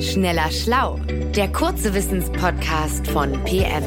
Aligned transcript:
Schneller 0.00 0.48
Schlau, 0.52 1.00
der 1.34 1.50
kurze 1.50 1.92
Wissenspodcast 1.92 3.08
von 3.08 3.32
PM. 3.42 3.82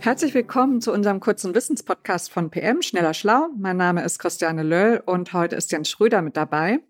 Herzlich 0.00 0.32
willkommen 0.32 0.80
zu 0.80 0.92
unserem 0.92 1.20
kurzen 1.20 1.54
Wissenspodcast 1.54 2.32
von 2.32 2.50
PM, 2.50 2.80
Schneller 2.80 3.12
Schlau. 3.12 3.48
Mein 3.54 3.76
Name 3.76 4.02
ist 4.02 4.18
Christiane 4.18 4.62
Löll 4.62 5.02
und 5.04 5.34
heute 5.34 5.56
ist 5.56 5.72
Jens 5.72 5.90
Schröder 5.90 6.22
mit 6.22 6.38
dabei. 6.38 6.80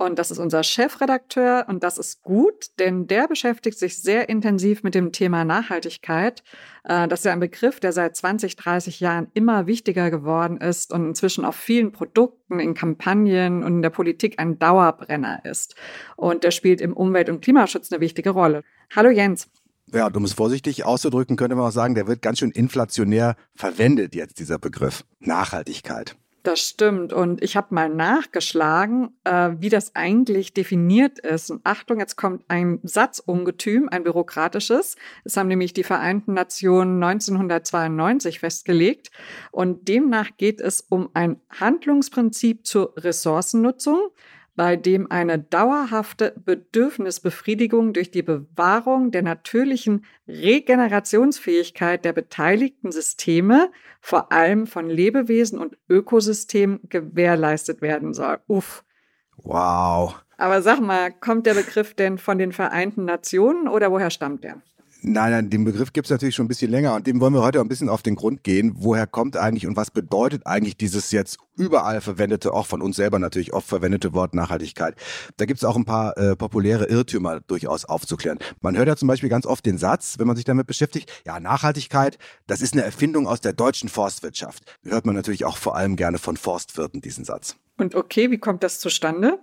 Und 0.00 0.18
das 0.18 0.30
ist 0.30 0.38
unser 0.38 0.62
Chefredakteur 0.62 1.66
und 1.68 1.82
das 1.84 1.98
ist 1.98 2.22
gut, 2.22 2.70
denn 2.78 3.06
der 3.06 3.28
beschäftigt 3.28 3.78
sich 3.78 4.00
sehr 4.00 4.30
intensiv 4.30 4.82
mit 4.82 4.94
dem 4.94 5.12
Thema 5.12 5.44
Nachhaltigkeit. 5.44 6.42
Äh, 6.84 7.06
das 7.06 7.20
ist 7.20 7.24
ja 7.26 7.32
ein 7.32 7.40
Begriff, 7.40 7.80
der 7.80 7.92
seit 7.92 8.16
20, 8.16 8.56
30 8.56 9.00
Jahren 9.00 9.26
immer 9.34 9.66
wichtiger 9.66 10.10
geworden 10.10 10.56
ist 10.56 10.90
und 10.90 11.04
inzwischen 11.04 11.44
auf 11.44 11.54
vielen 11.54 11.92
Produkten, 11.92 12.60
in 12.60 12.72
Kampagnen 12.72 13.62
und 13.62 13.74
in 13.74 13.82
der 13.82 13.90
Politik 13.90 14.38
ein 14.38 14.58
Dauerbrenner 14.58 15.44
ist. 15.44 15.74
Und 16.16 16.44
der 16.44 16.50
spielt 16.50 16.80
im 16.80 16.94
Umwelt- 16.94 17.28
und 17.28 17.42
Klimaschutz 17.42 17.92
eine 17.92 18.00
wichtige 18.00 18.30
Rolle. 18.30 18.64
Hallo 18.96 19.10
Jens. 19.10 19.50
Ja, 19.92 20.06
um 20.06 20.24
es 20.24 20.32
vorsichtig 20.32 20.86
auszudrücken, 20.86 21.36
könnte 21.36 21.56
man 21.56 21.66
auch 21.66 21.72
sagen, 21.72 21.94
der 21.94 22.06
wird 22.06 22.22
ganz 22.22 22.38
schön 22.38 22.52
inflationär 22.52 23.36
verwendet 23.54 24.14
jetzt, 24.14 24.38
dieser 24.38 24.58
Begriff 24.58 25.04
Nachhaltigkeit. 25.18 26.16
Das 26.42 26.60
stimmt. 26.60 27.12
Und 27.12 27.42
ich 27.42 27.54
habe 27.54 27.74
mal 27.74 27.90
nachgeschlagen, 27.90 29.10
äh, 29.24 29.50
wie 29.58 29.68
das 29.68 29.94
eigentlich 29.94 30.54
definiert 30.54 31.18
ist. 31.18 31.50
Und 31.50 31.60
Achtung, 31.64 31.98
jetzt 31.98 32.16
kommt 32.16 32.44
ein 32.48 32.80
Satzungetüm, 32.82 33.90
ein 33.90 34.04
bürokratisches. 34.04 34.96
Das 35.22 35.36
haben 35.36 35.48
nämlich 35.48 35.74
die 35.74 35.84
Vereinten 35.84 36.32
Nationen 36.32 37.02
1992 37.02 38.38
festgelegt. 38.38 39.10
Und 39.52 39.88
demnach 39.88 40.30
geht 40.38 40.62
es 40.62 40.80
um 40.88 41.10
ein 41.12 41.40
Handlungsprinzip 41.50 42.66
zur 42.66 42.94
Ressourcennutzung 42.96 44.10
bei 44.56 44.76
dem 44.76 45.10
eine 45.10 45.38
dauerhafte 45.38 46.34
Bedürfnisbefriedigung 46.44 47.92
durch 47.92 48.10
die 48.10 48.22
Bewahrung 48.22 49.10
der 49.10 49.22
natürlichen 49.22 50.04
Regenerationsfähigkeit 50.28 52.04
der 52.04 52.12
beteiligten 52.12 52.92
Systeme, 52.92 53.70
vor 54.00 54.32
allem 54.32 54.66
von 54.66 54.90
Lebewesen 54.90 55.58
und 55.58 55.78
Ökosystemen, 55.88 56.80
gewährleistet 56.88 57.80
werden 57.80 58.12
soll. 58.12 58.38
Uff. 58.48 58.84
Wow. 59.36 60.16
Aber 60.36 60.62
sag 60.62 60.80
mal, 60.80 61.10
kommt 61.12 61.46
der 61.46 61.54
Begriff 61.54 61.94
denn 61.94 62.18
von 62.18 62.38
den 62.38 62.52
Vereinten 62.52 63.04
Nationen 63.04 63.68
oder 63.68 63.90
woher 63.90 64.10
stammt 64.10 64.44
der? 64.44 64.62
Nein, 65.02 65.30
nein, 65.30 65.50
den 65.50 65.64
Begriff 65.64 65.94
gibt 65.94 66.06
es 66.06 66.10
natürlich 66.10 66.34
schon 66.34 66.44
ein 66.44 66.48
bisschen 66.48 66.70
länger 66.70 66.94
und 66.94 67.06
dem 67.06 67.20
wollen 67.20 67.32
wir 67.32 67.42
heute 67.42 67.58
auch 67.58 67.64
ein 67.64 67.68
bisschen 67.68 67.88
auf 67.88 68.02
den 68.02 68.16
Grund 68.16 68.44
gehen. 68.44 68.72
Woher 68.76 69.06
kommt 69.06 69.34
eigentlich 69.36 69.66
und 69.66 69.74
was 69.74 69.90
bedeutet 69.90 70.46
eigentlich 70.46 70.76
dieses 70.76 71.10
jetzt 71.10 71.38
überall 71.56 72.02
verwendete, 72.02 72.52
auch 72.52 72.66
von 72.66 72.82
uns 72.82 72.96
selber 72.96 73.18
natürlich 73.18 73.54
oft 73.54 73.66
verwendete 73.66 74.12
Wort 74.12 74.34
Nachhaltigkeit? 74.34 74.94
Da 75.38 75.46
gibt 75.46 75.58
es 75.58 75.64
auch 75.64 75.76
ein 75.76 75.86
paar 75.86 76.18
äh, 76.18 76.36
populäre 76.36 76.84
Irrtümer 76.84 77.40
durchaus 77.40 77.86
aufzuklären. 77.86 78.38
Man 78.60 78.76
hört 78.76 78.88
ja 78.88 78.96
zum 78.96 79.08
Beispiel 79.08 79.30
ganz 79.30 79.46
oft 79.46 79.64
den 79.64 79.78
Satz, 79.78 80.18
wenn 80.18 80.26
man 80.26 80.36
sich 80.36 80.44
damit 80.44 80.66
beschäftigt, 80.66 81.10
ja, 81.26 81.40
Nachhaltigkeit, 81.40 82.18
das 82.46 82.60
ist 82.60 82.74
eine 82.74 82.82
Erfindung 82.82 83.26
aus 83.26 83.40
der 83.40 83.54
deutschen 83.54 83.88
Forstwirtschaft. 83.88 84.64
Hört 84.84 85.06
man 85.06 85.14
natürlich 85.14 85.46
auch 85.46 85.56
vor 85.56 85.76
allem 85.76 85.96
gerne 85.96 86.18
von 86.18 86.36
Forstwirten 86.36 87.00
diesen 87.00 87.24
Satz. 87.24 87.56
Und 87.78 87.94
okay, 87.94 88.30
wie 88.30 88.38
kommt 88.38 88.62
das 88.62 88.78
zustande? 88.78 89.38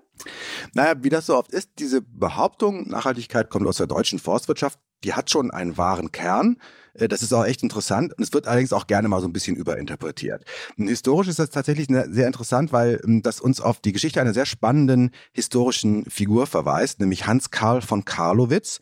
Naja, 0.74 0.94
wie 1.02 1.10
das 1.10 1.26
so 1.26 1.36
oft 1.36 1.52
ist, 1.52 1.72
diese 1.80 2.02
Behauptung, 2.02 2.88
Nachhaltigkeit 2.88 3.50
kommt 3.50 3.66
aus 3.68 3.78
der 3.78 3.88
deutschen 3.88 4.20
Forstwirtschaft, 4.20 4.80
die 5.04 5.14
hat 5.14 5.30
schon 5.30 5.52
einen 5.52 5.78
wahren 5.78 6.12
Kern. 6.12 6.58
Äh, 6.94 7.08
das 7.08 7.22
ist 7.22 7.34
auch 7.34 7.46
echt 7.46 7.64
interessant 7.64 8.14
und 8.18 8.24
es 8.24 8.34
wird 8.34 8.48
allerdings 8.48 8.74
auch 8.74 8.88
gerne 8.88 9.08
mal 9.08 9.22
so 9.22 9.28
ein 9.28 9.34
bisschen 9.34 9.56
überinterpretiert. 9.56 10.44
Und 10.78 10.88
historisch 10.88 11.28
ist 11.28 11.40
das 11.40 11.50
tatsächlich 11.50 11.88
sehr 11.88 12.28
interessant, 12.28 12.72
weil 12.72 13.02
ähm, 13.04 13.22
das 13.22 13.40
uns 13.40 13.62
auf 13.62 13.80
die 13.80 13.94
Geschichte 13.94 14.22
einer 14.22 14.34
sehr 14.34 14.46
spannenden 14.46 15.12
historischen 15.32 16.06
Figur 16.06 16.48
verweist, 16.48 17.00
nämlich 17.00 17.28
Hans 17.28 17.52
Karl 17.52 17.82
von 17.82 18.06
Karlowitz. 18.06 18.80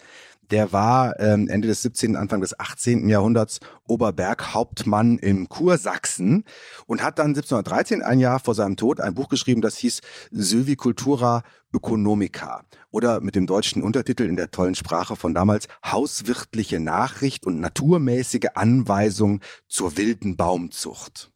Der 0.52 0.72
war 0.72 1.20
ähm, 1.20 1.48
Ende 1.48 1.68
des 1.68 1.82
17., 1.82 2.16
Anfang 2.16 2.42
des 2.42 2.60
18. 2.60 3.10
Jahrhunderts 3.10 3.60
Oberberghauptmann 3.88 5.18
im 5.18 5.50
Kursachsen 5.50 6.44
und 6.86 7.04
hat 7.04 7.20
dann 7.20 7.28
1713, 7.28 8.02
ein 8.02 8.20
Jahr 8.20 8.40
vor 8.40 8.56
seinem 8.56 8.78
Tod, 8.78 9.02
ein 9.02 9.16
Buch 9.16 9.30
geschrieben, 9.30 9.62
das 9.62 9.78
hieß 9.78 10.02
Sylvicultura 10.32 11.44
Ökonomica 11.74 12.64
oder 12.90 13.20
mit 13.20 13.36
dem 13.36 13.48
deutschen 13.48 13.84
Untertitel 13.84 14.24
in 14.24 14.38
der 14.38 14.52
tollen 14.52 14.76
Sprache 14.76 15.16
von 15.16 15.34
damals 15.34 15.68
Hauswirtliche 15.86 16.80
Nachricht 16.80 17.46
und 17.46 17.60
naturmäßige 17.60 18.50
Anweisung 18.56 19.42
zur 19.68 19.98
wilden 19.98 20.38
Baumzucht. 20.38 21.32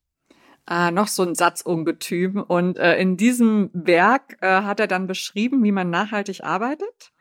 Ah, 0.66 0.92
noch 0.92 1.08
so 1.08 1.24
ein 1.24 1.34
Satzungetüm. 1.34 2.44
Und 2.44 2.78
äh, 2.78 2.98
in 3.00 3.18
diesem 3.18 3.72
Werk 3.74 4.38
äh, 4.42 4.62
hat 4.62 4.80
er 4.80 4.86
dann 4.86 5.08
beschrieben, 5.08 5.64
wie 5.64 5.72
man 5.72 5.90
nachhaltig 5.90 6.44
arbeitet? 6.44 7.12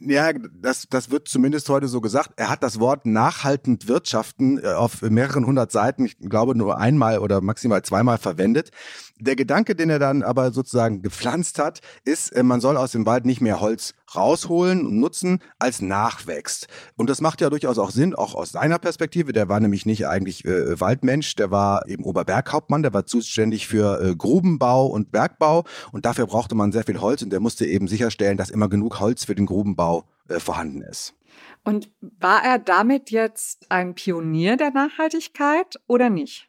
Ja, 0.00 0.32
das, 0.32 0.86
das 0.88 1.10
wird 1.10 1.28
zumindest 1.28 1.68
heute 1.68 1.88
so 1.88 2.00
gesagt. 2.00 2.32
Er 2.36 2.48
hat 2.50 2.62
das 2.62 2.80
Wort 2.80 3.06
nachhaltend 3.06 3.88
wirtschaften 3.88 4.58
äh, 4.58 4.68
auf 4.68 5.02
mehreren 5.02 5.46
hundert 5.46 5.72
Seiten, 5.72 6.04
ich 6.06 6.18
glaube 6.18 6.56
nur 6.56 6.78
einmal 6.78 7.18
oder 7.18 7.40
maximal 7.40 7.82
zweimal 7.82 8.18
verwendet. 8.18 8.70
Der 9.18 9.36
Gedanke, 9.36 9.74
den 9.74 9.90
er 9.90 9.98
dann 9.98 10.22
aber 10.22 10.52
sozusagen 10.52 11.02
gepflanzt 11.02 11.58
hat, 11.58 11.80
ist, 12.04 12.30
äh, 12.30 12.42
man 12.42 12.60
soll 12.60 12.76
aus 12.76 12.92
dem 12.92 13.06
Wald 13.06 13.26
nicht 13.26 13.40
mehr 13.40 13.60
Holz 13.60 13.94
rausholen 14.14 14.86
und 14.86 14.98
nutzen 14.98 15.40
als 15.58 15.82
nachwächst. 15.82 16.68
Und 16.96 17.10
das 17.10 17.20
macht 17.20 17.40
ja 17.40 17.50
durchaus 17.50 17.78
auch 17.78 17.90
Sinn, 17.90 18.14
auch 18.14 18.34
aus 18.34 18.52
seiner 18.52 18.78
Perspektive. 18.78 19.32
Der 19.32 19.48
war 19.48 19.60
nämlich 19.60 19.86
nicht 19.86 20.06
eigentlich 20.06 20.44
äh, 20.44 20.80
Waldmensch, 20.80 21.34
der 21.36 21.50
war 21.50 21.88
eben 21.88 22.04
Oberberghauptmann, 22.04 22.82
der 22.82 22.94
war 22.94 23.06
zuständig 23.06 23.66
für 23.66 24.00
äh, 24.00 24.16
Grubenbau 24.16 24.86
und 24.86 25.12
Bergbau 25.12 25.64
und 25.92 26.04
dafür 26.04 26.26
brauchte 26.26 26.54
man 26.54 26.72
sehr 26.72 26.84
viel 26.84 27.00
Holz 27.00 27.22
und 27.22 27.30
der 27.30 27.40
musste 27.40 27.66
eben 27.66 27.88
sicherstellen, 27.88 28.36
dass 28.36 28.50
immer 28.50 28.68
genug 28.68 29.00
Holz 29.00 29.24
für 29.24 29.34
den 29.34 29.46
Grubenbau 29.46 30.04
äh, 30.28 30.40
vorhanden 30.40 30.82
ist. 30.82 31.14
Und 31.64 31.90
war 32.00 32.44
er 32.44 32.58
damit 32.58 33.10
jetzt 33.10 33.70
ein 33.70 33.94
Pionier 33.94 34.56
der 34.56 34.70
Nachhaltigkeit 34.70 35.76
oder 35.86 36.10
nicht? 36.10 36.48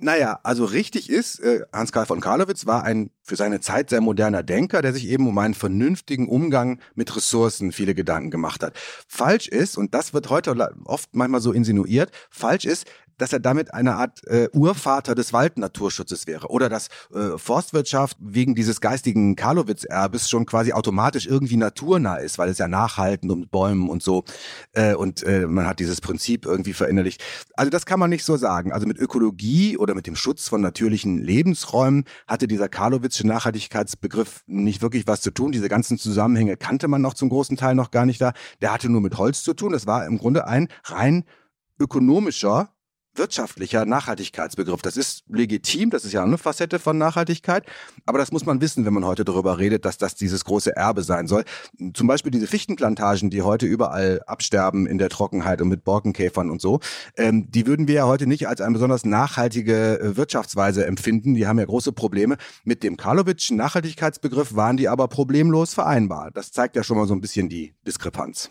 Naja, 0.00 0.38
also 0.44 0.64
richtig 0.64 1.10
ist, 1.10 1.40
äh, 1.40 1.62
Hans-Karl 1.72 2.06
von 2.06 2.20
Karlowitz 2.20 2.66
war 2.66 2.84
ein 2.84 3.10
für 3.24 3.34
seine 3.34 3.60
Zeit 3.60 3.90
sehr 3.90 4.00
moderner 4.00 4.44
Denker, 4.44 4.80
der 4.80 4.92
sich 4.92 5.08
eben 5.08 5.26
um 5.26 5.36
einen 5.38 5.54
vernünftigen 5.54 6.28
Umgang 6.28 6.80
mit 6.94 7.14
Ressourcen 7.16 7.72
viele 7.72 7.94
Gedanken 7.94 8.30
gemacht 8.30 8.62
hat. 8.62 8.74
Falsch 9.08 9.48
ist, 9.48 9.76
und 9.76 9.94
das 9.94 10.14
wird 10.14 10.30
heute 10.30 10.56
oft 10.84 11.14
manchmal 11.14 11.40
so 11.40 11.52
insinuiert, 11.52 12.12
falsch 12.30 12.64
ist, 12.64 12.86
dass 13.18 13.32
er 13.32 13.40
damit 13.40 13.74
eine 13.74 13.96
Art 13.96 14.26
äh, 14.26 14.48
Urvater 14.52 15.14
des 15.14 15.32
Waldnaturschutzes 15.32 16.26
wäre 16.26 16.48
oder 16.48 16.68
dass 16.68 16.88
äh, 17.14 17.36
Forstwirtschaft 17.36 18.16
wegen 18.20 18.54
dieses 18.54 18.80
geistigen 18.80 19.36
Karlowitz-Erbes 19.36 20.28
schon 20.28 20.46
quasi 20.46 20.72
automatisch 20.72 21.26
irgendwie 21.26 21.56
naturnah 21.56 22.16
ist, 22.16 22.38
weil 22.38 22.48
es 22.48 22.58
ja 22.58 22.68
nachhaltend 22.68 23.30
und 23.30 23.50
Bäumen 23.50 23.88
und 23.88 24.02
so 24.02 24.24
äh, 24.72 24.94
und 24.94 25.22
äh, 25.24 25.46
man 25.46 25.66
hat 25.66 25.80
dieses 25.80 26.00
Prinzip 26.00 26.46
irgendwie 26.46 26.72
verinnerlicht. 26.72 27.22
Also 27.54 27.70
das 27.70 27.86
kann 27.86 28.00
man 28.00 28.10
nicht 28.10 28.24
so 28.24 28.36
sagen. 28.36 28.72
Also 28.72 28.86
mit 28.86 28.98
Ökologie 28.98 29.76
oder 29.76 29.94
mit 29.94 30.06
dem 30.06 30.16
Schutz 30.16 30.48
von 30.48 30.60
natürlichen 30.60 31.18
Lebensräumen 31.18 32.04
hatte 32.26 32.48
dieser 32.48 32.68
Karlowitzsche 32.68 33.26
Nachhaltigkeitsbegriff 33.26 34.42
nicht 34.46 34.82
wirklich 34.82 35.06
was 35.06 35.20
zu 35.20 35.30
tun. 35.30 35.52
Diese 35.52 35.68
ganzen 35.68 35.98
Zusammenhänge 35.98 36.56
kannte 36.56 36.88
man 36.88 37.02
noch 37.02 37.14
zum 37.14 37.28
großen 37.28 37.56
Teil 37.56 37.74
noch 37.74 37.90
gar 37.90 38.06
nicht 38.06 38.20
da. 38.20 38.32
Der 38.60 38.72
hatte 38.72 38.88
nur 38.88 39.00
mit 39.00 39.18
Holz 39.18 39.42
zu 39.42 39.54
tun. 39.54 39.72
Das 39.72 39.86
war 39.86 40.06
im 40.06 40.18
Grunde 40.18 40.46
ein 40.46 40.68
rein 40.84 41.24
ökonomischer 41.80 42.70
wirtschaftlicher 43.18 43.84
Nachhaltigkeitsbegriff. 43.84 44.82
Das 44.82 44.96
ist 44.96 45.24
legitim, 45.28 45.90
das 45.90 46.04
ist 46.04 46.12
ja 46.12 46.22
eine 46.22 46.38
Facette 46.38 46.78
von 46.78 46.96
Nachhaltigkeit, 46.98 47.64
aber 48.06 48.18
das 48.18 48.32
muss 48.32 48.46
man 48.46 48.60
wissen, 48.60 48.84
wenn 48.86 48.94
man 48.94 49.04
heute 49.04 49.24
darüber 49.24 49.58
redet, 49.58 49.84
dass 49.84 49.98
das 49.98 50.14
dieses 50.14 50.44
große 50.44 50.74
Erbe 50.74 51.02
sein 51.02 51.26
soll. 51.26 51.44
Zum 51.94 52.06
Beispiel 52.06 52.30
diese 52.30 52.46
Fichtenplantagen, 52.46 53.30
die 53.30 53.42
heute 53.42 53.66
überall 53.66 54.22
absterben 54.26 54.86
in 54.86 54.98
der 54.98 55.08
Trockenheit 55.08 55.60
und 55.60 55.68
mit 55.68 55.84
Borkenkäfern 55.84 56.50
und 56.50 56.60
so, 56.60 56.80
ähm, 57.16 57.50
die 57.50 57.66
würden 57.66 57.88
wir 57.88 57.94
ja 57.94 58.06
heute 58.06 58.26
nicht 58.26 58.48
als 58.48 58.60
eine 58.60 58.72
besonders 58.72 59.04
nachhaltige 59.04 60.00
äh, 60.00 60.16
Wirtschaftsweise 60.16 60.86
empfinden. 60.86 61.34
Die 61.34 61.46
haben 61.46 61.58
ja 61.58 61.64
große 61.64 61.92
Probleme. 61.92 62.36
Mit 62.64 62.82
dem 62.82 62.96
Karlowitschen 62.96 63.56
Nachhaltigkeitsbegriff 63.56 64.54
waren 64.54 64.76
die 64.76 64.88
aber 64.88 65.08
problemlos 65.08 65.74
vereinbar. 65.74 66.30
Das 66.30 66.52
zeigt 66.52 66.76
ja 66.76 66.82
schon 66.82 66.96
mal 66.96 67.06
so 67.06 67.14
ein 67.14 67.20
bisschen 67.20 67.48
die 67.48 67.74
Diskrepanz. 67.86 68.50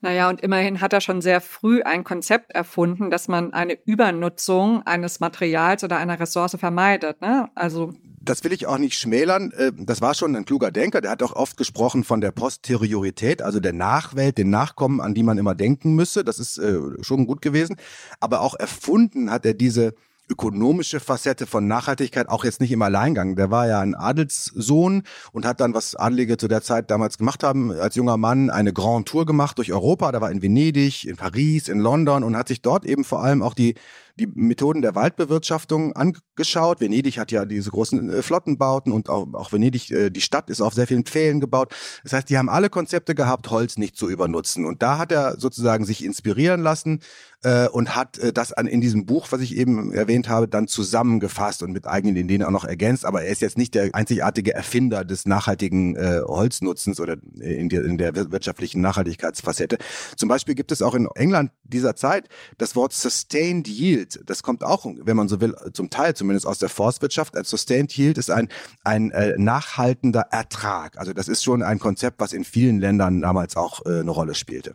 Naja, 0.00 0.28
und 0.28 0.42
immerhin 0.42 0.80
hat 0.80 0.92
er 0.92 1.00
schon 1.00 1.22
sehr 1.22 1.40
früh 1.40 1.82
ein 1.82 2.04
Konzept 2.04 2.52
erfunden, 2.52 3.10
dass 3.10 3.26
man 3.26 3.54
eine 3.54 3.78
Übernutzung 3.86 4.82
eines 4.86 5.18
Materials 5.20 5.82
oder 5.82 5.96
einer 5.96 6.20
Ressource 6.20 6.56
vermeidet. 6.58 7.22
Ne? 7.22 7.48
Also 7.54 7.94
das 8.24 8.42
will 8.44 8.52
ich 8.52 8.66
auch 8.66 8.78
nicht 8.78 8.98
schmälern. 8.98 9.52
Äh, 9.52 9.72
das 9.76 10.00
war 10.00 10.14
schon 10.14 10.34
ein 10.36 10.44
kluger 10.44 10.70
Denker. 10.70 11.00
Der 11.00 11.10
hat 11.10 11.22
auch 11.22 11.34
oft 11.34 11.56
gesprochen 11.56 12.04
von 12.04 12.20
der 12.20 12.32
Posteriorität, 12.32 13.42
also 13.42 13.60
der 13.60 13.72
Nachwelt, 13.72 14.38
den 14.38 14.50
Nachkommen, 14.50 15.00
an 15.00 15.14
die 15.14 15.22
man 15.22 15.38
immer 15.38 15.54
denken 15.54 15.94
müsse. 15.94 16.24
Das 16.24 16.38
ist 16.38 16.58
äh, 16.58 16.78
schon 17.02 17.26
gut 17.26 17.42
gewesen. 17.42 17.76
Aber 18.20 18.40
auch 18.40 18.54
erfunden 18.54 19.30
hat 19.30 19.44
er 19.44 19.54
diese 19.54 19.94
ökonomische 20.28 21.00
Facette 21.00 21.46
von 21.46 21.66
Nachhaltigkeit 21.66 22.28
auch 22.28 22.44
jetzt 22.44 22.60
nicht 22.60 22.72
im 22.72 22.82
Alleingang. 22.82 23.36
Der 23.36 23.50
war 23.50 23.66
ja 23.66 23.80
ein 23.80 23.94
Adelssohn 23.94 25.02
und 25.32 25.44
hat 25.44 25.60
dann, 25.60 25.74
was 25.74 25.94
Adlige 25.94 26.36
zu 26.36 26.48
der 26.48 26.62
Zeit 26.62 26.90
damals 26.90 27.18
gemacht 27.18 27.42
haben, 27.42 27.72
als 27.72 27.94
junger 27.94 28.16
Mann 28.16 28.50
eine 28.50 28.72
Grand 28.72 29.06
Tour 29.06 29.26
gemacht 29.26 29.58
durch 29.58 29.72
Europa. 29.72 30.12
Da 30.12 30.20
war 30.20 30.30
in 30.30 30.42
Venedig, 30.42 31.06
in 31.06 31.16
Paris, 31.16 31.68
in 31.68 31.78
London 31.78 32.24
und 32.24 32.36
hat 32.36 32.48
sich 32.48 32.62
dort 32.62 32.84
eben 32.84 33.04
vor 33.04 33.22
allem 33.22 33.42
auch 33.42 33.54
die 33.54 33.74
die 34.16 34.26
Methoden 34.26 34.82
der 34.82 34.94
Waldbewirtschaftung 34.94 35.92
angeschaut. 35.94 36.80
Venedig 36.80 37.18
hat 37.18 37.32
ja 37.32 37.44
diese 37.44 37.70
großen 37.70 38.10
äh, 38.10 38.22
Flottenbauten 38.22 38.92
und 38.92 39.08
auch, 39.08 39.26
auch 39.34 39.52
Venedig, 39.52 39.90
äh, 39.90 40.10
die 40.10 40.20
Stadt 40.20 40.50
ist 40.50 40.60
auf 40.60 40.74
sehr 40.74 40.86
vielen 40.86 41.04
Pfählen 41.04 41.40
gebaut. 41.40 41.74
Das 42.04 42.12
heißt, 42.12 42.30
die 42.30 42.38
haben 42.38 42.48
alle 42.48 42.70
Konzepte 42.70 43.14
gehabt, 43.14 43.50
Holz 43.50 43.76
nicht 43.76 43.96
zu 43.96 44.08
übernutzen. 44.08 44.64
Und 44.66 44.82
da 44.82 44.98
hat 44.98 45.10
er 45.10 45.38
sozusagen 45.38 45.84
sich 45.84 46.04
inspirieren 46.04 46.62
lassen 46.62 47.00
äh, 47.42 47.68
und 47.68 47.96
hat 47.96 48.18
äh, 48.18 48.32
das 48.32 48.52
an, 48.52 48.66
in 48.66 48.80
diesem 48.80 49.04
Buch, 49.04 49.28
was 49.30 49.40
ich 49.40 49.56
eben 49.56 49.92
erwähnt 49.92 50.28
habe, 50.28 50.46
dann 50.48 50.68
zusammengefasst 50.68 51.62
und 51.62 51.72
mit 51.72 51.86
eigenen 51.86 52.16
Ideen 52.16 52.44
auch 52.44 52.50
noch 52.50 52.64
ergänzt. 52.64 53.04
Aber 53.04 53.22
er 53.22 53.32
ist 53.32 53.42
jetzt 53.42 53.58
nicht 53.58 53.74
der 53.74 53.90
einzigartige 53.94 54.54
Erfinder 54.54 55.04
des 55.04 55.26
nachhaltigen 55.26 55.96
äh, 55.96 56.20
Holznutzens 56.24 57.00
oder 57.00 57.16
in 57.40 57.68
der, 57.68 57.84
in 57.84 57.98
der 57.98 58.14
wirtschaftlichen 58.14 58.80
Nachhaltigkeitsfacette. 58.80 59.78
Zum 60.16 60.28
Beispiel 60.28 60.54
gibt 60.54 60.70
es 60.70 60.82
auch 60.82 60.94
in 60.94 61.08
England 61.16 61.50
dieser 61.64 61.96
Zeit 61.96 62.28
das 62.58 62.76
Wort 62.76 62.92
Sustained 62.92 63.68
Yield. 63.68 64.20
Das 64.26 64.42
kommt 64.42 64.62
auch, 64.62 64.86
wenn 64.86 65.16
man 65.16 65.28
so 65.28 65.40
will, 65.40 65.54
zum 65.72 65.90
Teil 65.90 66.14
zumindest 66.14 66.46
aus 66.46 66.58
der 66.58 66.68
Forstwirtschaft. 66.68 67.36
Ein 67.36 67.44
Sustained 67.44 67.96
Yield 67.96 68.18
ist 68.18 68.30
ein, 68.30 68.48
ein 68.84 69.10
äh, 69.10 69.34
nachhaltender 69.36 70.26
Ertrag. 70.30 70.98
Also 70.98 71.12
das 71.12 71.28
ist 71.28 71.42
schon 71.42 71.62
ein 71.62 71.78
Konzept, 71.78 72.20
was 72.20 72.32
in 72.32 72.44
vielen 72.44 72.80
Ländern 72.80 73.20
damals 73.20 73.56
auch 73.56 73.84
äh, 73.86 74.00
eine 74.00 74.10
Rolle 74.10 74.34
spielte. 74.34 74.74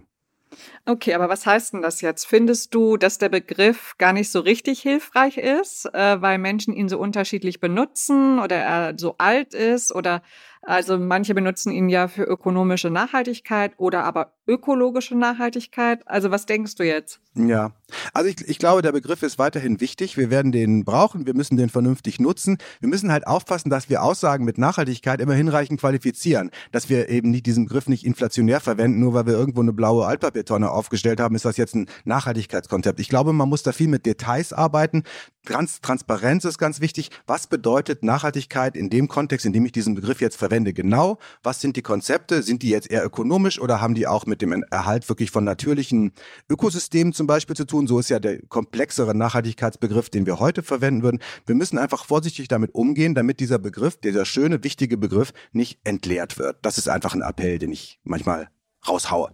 Okay, 0.85 1.13
aber 1.13 1.29
was 1.29 1.45
heißt 1.45 1.73
denn 1.73 1.81
das 1.81 2.01
jetzt? 2.01 2.25
Findest 2.25 2.73
du, 2.73 2.97
dass 2.97 3.17
der 3.17 3.29
Begriff 3.29 3.95
gar 3.97 4.13
nicht 4.13 4.31
so 4.31 4.39
richtig 4.39 4.81
hilfreich 4.81 5.37
ist, 5.37 5.85
äh, 5.93 6.21
weil 6.21 6.37
Menschen 6.37 6.73
ihn 6.73 6.89
so 6.89 6.97
unterschiedlich 6.97 7.59
benutzen 7.59 8.39
oder 8.39 8.57
er 8.57 8.93
so 8.97 9.15
alt 9.17 9.53
ist 9.53 9.93
oder 9.93 10.21
also 10.61 10.97
manche 10.97 11.33
benutzen 11.33 11.71
ihn 11.71 11.87
ja 11.89 12.07
für 12.07 12.23
ökonomische 12.23 12.89
Nachhaltigkeit 12.89 13.73
oder 13.77 14.03
aber 14.03 14.33
ökologische 14.45 15.15
Nachhaltigkeit. 15.15 16.05
Also 16.05 16.31
was 16.31 16.45
denkst 16.45 16.75
du 16.75 16.83
jetzt? 16.83 17.21
Ja, 17.35 17.71
also 18.13 18.29
ich, 18.29 18.47
ich 18.47 18.59
glaube, 18.59 18.81
der 18.81 18.91
Begriff 18.91 19.23
ist 19.23 19.39
weiterhin 19.39 19.79
wichtig. 19.79 20.17
Wir 20.17 20.29
werden 20.29 20.51
den 20.51 20.83
brauchen, 20.83 21.25
wir 21.25 21.33
müssen 21.33 21.55
den 21.55 21.69
vernünftig 21.69 22.19
nutzen. 22.19 22.57
Wir 22.81 22.89
müssen 22.89 23.11
halt 23.11 23.25
aufpassen, 23.25 23.69
dass 23.69 23.89
wir 23.89 24.03
Aussagen 24.03 24.43
mit 24.43 24.57
Nachhaltigkeit 24.57 25.21
immer 25.21 25.33
hinreichend 25.33 25.79
qualifizieren. 25.79 26.51
Dass 26.71 26.89
wir 26.89 27.07
eben 27.09 27.29
nicht 27.29 27.45
diesen 27.45 27.65
Begriff 27.65 27.87
nicht 27.87 28.05
inflationär 28.05 28.59
verwenden, 28.59 28.99
nur 28.99 29.13
weil 29.13 29.27
wir 29.27 29.33
irgendwo 29.33 29.61
eine 29.61 29.73
blaue 29.73 30.05
Altpapiertonne 30.07 30.69
aufgestellt 30.69 31.21
haben, 31.21 31.35
ist 31.35 31.45
das 31.45 31.57
jetzt 31.57 31.75
ein 31.75 31.87
Nachhaltigkeitskonzept. 32.03 32.99
Ich 32.99 33.09
glaube, 33.09 33.31
man 33.31 33.47
muss 33.47 33.63
da 33.63 33.71
viel 33.71 33.87
mit 33.87 34.05
Details 34.05 34.51
arbeiten. 34.51 35.03
Trans 35.45 35.79
Transparenz 35.81 36.43
ist 36.43 36.57
ganz 36.57 36.81
wichtig. 36.81 37.11
Was 37.27 37.47
bedeutet 37.47 38.03
Nachhaltigkeit 38.03 38.75
in 38.75 38.89
dem 38.89 39.07
Kontext, 39.07 39.45
in 39.45 39.53
dem 39.53 39.65
ich 39.65 39.71
diesen 39.71 39.95
Begriff 39.95 40.19
jetzt 40.19 40.35
verwende? 40.35 40.48
Genau. 40.49 41.17
Was 41.43 41.61
sind 41.61 41.75
die 41.75 41.81
Konzepte? 41.81 42.43
Sind 42.43 42.63
die 42.63 42.69
jetzt 42.69 42.89
eher 42.89 43.05
ökonomisch 43.05 43.59
oder 43.59 43.81
haben 43.81 43.95
die 43.95 44.07
auch 44.07 44.25
mit 44.25 44.41
dem 44.41 44.63
Erhalt 44.71 45.07
wirklich 45.09 45.31
von 45.31 45.43
natürlichen 45.43 46.11
Ökosystemen 46.49 47.13
zum 47.13 47.27
Beispiel 47.27 47.55
zu 47.55 47.65
tun? 47.65 47.87
So 47.87 47.99
ist 47.99 48.09
ja 48.09 48.19
der 48.19 48.41
komplexere 48.47 49.15
Nachhaltigkeitsbegriff, 49.15 50.09
den 50.09 50.25
wir 50.25 50.39
heute 50.39 50.63
verwenden 50.63 51.03
würden. 51.03 51.19
Wir 51.45 51.55
müssen 51.55 51.77
einfach 51.77 52.05
vorsichtig 52.05 52.47
damit 52.47 52.75
umgehen, 52.75 53.15
damit 53.15 53.39
dieser 53.39 53.59
Begriff, 53.59 53.97
dieser 53.97 54.25
schöne, 54.25 54.63
wichtige 54.63 54.97
Begriff 54.97 55.33
nicht 55.51 55.79
entleert 55.83 56.37
wird. 56.37 56.57
Das 56.63 56.77
ist 56.77 56.89
einfach 56.89 57.13
ein 57.13 57.21
Appell, 57.21 57.59
den 57.59 57.71
ich 57.71 57.99
manchmal 58.03 58.49
raushaue. 58.87 59.31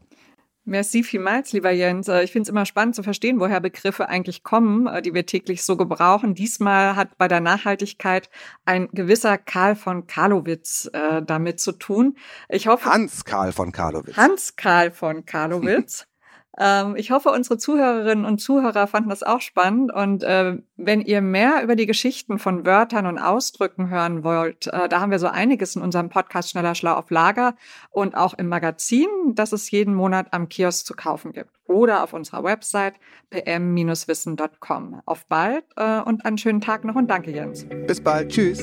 Merci 0.67 1.03
vielmals, 1.03 1.53
lieber 1.53 1.69
Jens. 1.69 2.07
Äh, 2.07 2.23
ich 2.23 2.31
finde 2.31 2.47
es 2.47 2.50
immer 2.50 2.65
spannend 2.65 2.95
zu 2.95 3.03
verstehen, 3.03 3.39
woher 3.39 3.59
Begriffe 3.59 4.09
eigentlich 4.09 4.41
kommen, 4.41 4.88
äh, 4.88 5.03
die 5.03 5.13
wir 5.13 5.27
täglich 5.27 5.63
so 5.63 5.77
gebrauchen. 5.77 6.33
Diesmal 6.33 6.95
hat 6.95 7.19
bei 7.19 7.27
der 7.27 7.39
Nachhaltigkeit 7.39 8.31
ein 8.65 8.89
gewisser 8.91 9.38
Karl 9.38 9.75
von 9.75 10.07
Karlowitz 10.07 10.89
äh, 10.91 11.21
damit 11.21 11.59
zu 11.59 11.71
tun. 11.71 12.17
Ich 12.50 12.67
hoffe 12.67 12.89
Hans 12.89 13.25
Karl 13.25 13.51
von 13.51 13.71
Karlowitz. 13.71 14.17
Hans 14.17 14.56
Karl 14.56 14.89
von 14.89 15.25
Karlowitz. 15.25 16.07
Ähm, 16.57 16.96
ich 16.96 17.12
hoffe, 17.12 17.30
unsere 17.30 17.57
Zuhörerinnen 17.57 18.25
und 18.25 18.40
Zuhörer 18.40 18.88
fanden 18.88 19.10
das 19.10 19.24
auch 19.24 19.42
spannend. 19.42 19.92
Und 19.94 20.24
äh, 20.24 20.57
wenn 20.78 21.02
ihr 21.02 21.22
mehr 21.22 21.63
über 21.63 21.75
die 21.75 21.86
Geschichten 21.86 22.40
von 22.40 22.66
Wörtern 22.66 23.06
und 23.06 23.18
Ausdrücken 23.18 23.90
hören 23.90 24.24
wollt, 24.24 24.68
äh, 24.68 24.88
da 24.88 25.02
haben 25.02 25.12
wir 25.12 25.19
so 25.19 25.28
einiges 25.28 25.75
in 25.75 25.81
unserem 25.81 26.10
Podcast 26.10 26.52
Schneller 26.52 26.75
Schlau 26.75 26.94
auf 26.94 27.10
Lager 27.10 27.56
und 27.92 28.16
auch 28.16 28.34
im 28.34 28.48
Magazin, 28.48 29.07
das 29.34 29.52
es 29.52 29.69
jeden 29.72 29.94
Monat 29.94 30.28
am 30.31 30.50
Kiosk 30.50 30.86
zu 30.86 30.96
kaufen 30.96 31.34
gibt. 31.34 31.50
Oder 31.68 32.04
auf 32.04 32.13
unserer 32.13 32.44
Website 32.44 32.96
pm-wissen.com. 33.31 35.02
Auf 35.06 35.25
bald 35.25 35.66
äh, 35.75 36.00
und 36.02 36.25
einen 36.25 36.38
schönen 36.38 36.62
Tag 36.62 36.86
noch 36.86 36.96
und 36.96 37.07
danke, 37.10 37.31
Jens. 37.31 37.66
Bis 37.88 38.02
bald. 38.02 38.31
Tschüss. 38.31 38.60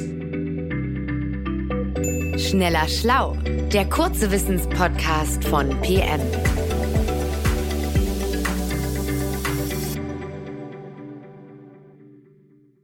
Schneller 2.38 2.88
Schlau, 2.88 3.36
der 3.72 3.88
kurze 3.88 4.30
Wissenspodcast 4.30 5.44
von 5.44 5.68
PM. 5.82 6.20